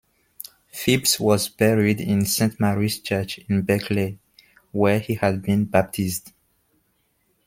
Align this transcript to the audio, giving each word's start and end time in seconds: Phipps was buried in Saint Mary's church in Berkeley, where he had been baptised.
Phipps 0.71 1.19
was 1.19 1.47
buried 1.47 2.01
in 2.01 2.25
Saint 2.25 2.59
Mary's 2.59 2.97
church 2.99 3.37
in 3.47 3.61
Berkeley, 3.61 4.17
where 4.71 4.97
he 4.97 5.13
had 5.13 5.43
been 5.43 5.65
baptised. 5.65 6.33